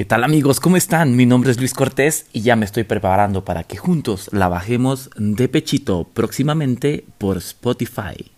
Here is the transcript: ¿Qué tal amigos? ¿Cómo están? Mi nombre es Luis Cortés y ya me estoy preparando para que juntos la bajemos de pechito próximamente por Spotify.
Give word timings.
¿Qué 0.00 0.06
tal 0.06 0.24
amigos? 0.24 0.60
¿Cómo 0.60 0.78
están? 0.78 1.14
Mi 1.14 1.26
nombre 1.26 1.50
es 1.50 1.58
Luis 1.58 1.74
Cortés 1.74 2.24
y 2.32 2.40
ya 2.40 2.56
me 2.56 2.64
estoy 2.64 2.84
preparando 2.84 3.44
para 3.44 3.64
que 3.64 3.76
juntos 3.76 4.30
la 4.32 4.48
bajemos 4.48 5.10
de 5.18 5.46
pechito 5.46 6.04
próximamente 6.14 7.04
por 7.18 7.36
Spotify. 7.36 8.32